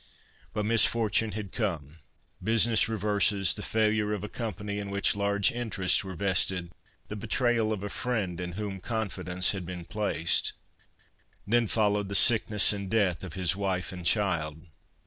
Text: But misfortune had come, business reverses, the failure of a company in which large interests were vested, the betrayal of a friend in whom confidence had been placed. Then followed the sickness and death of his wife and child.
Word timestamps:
But 0.55 0.65
misfortune 0.65 1.33
had 1.33 1.51
come, 1.51 1.99
business 2.43 2.89
reverses, 2.89 3.53
the 3.53 3.61
failure 3.61 4.13
of 4.13 4.23
a 4.23 4.29
company 4.29 4.79
in 4.79 4.89
which 4.89 5.15
large 5.15 5.51
interests 5.51 6.03
were 6.03 6.15
vested, 6.15 6.71
the 7.07 7.15
betrayal 7.15 7.71
of 7.71 7.83
a 7.83 7.87
friend 7.89 8.39
in 8.39 8.53
whom 8.53 8.79
confidence 8.79 9.51
had 9.51 9.63
been 9.63 9.85
placed. 9.85 10.53
Then 11.45 11.67
followed 11.67 12.09
the 12.09 12.15
sickness 12.15 12.73
and 12.73 12.89
death 12.89 13.23
of 13.23 13.33
his 13.35 13.55
wife 13.55 13.91
and 13.91 14.03
child. 14.03 14.65